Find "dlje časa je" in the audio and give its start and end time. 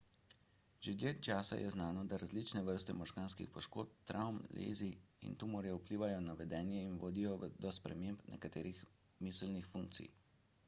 0.99-1.73